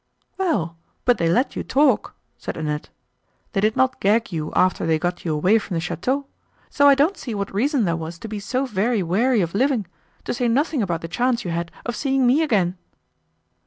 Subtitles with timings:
[0.39, 2.89] "Well, but they let you talk," said Annette,
[3.53, 6.25] "they did not gagg you after they got you away from the château,
[6.71, 9.85] so I don't see what reason there was to be so very weary of living;
[10.23, 12.79] to say nothing about the chance you had of seeing me again."